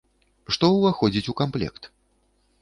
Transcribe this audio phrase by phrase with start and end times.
[0.55, 1.83] Што ўваходзіць у камплект?